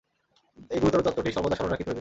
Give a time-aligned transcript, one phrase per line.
[0.71, 1.89] এই গুরুতর তত্ত্বটি সর্বদা স্মরণ রাখিতে হইবে।